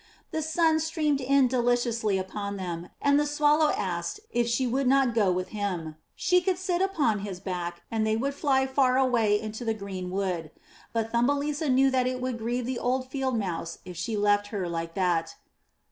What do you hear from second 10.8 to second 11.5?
But Thumbelisa 424 UP ONE PAIR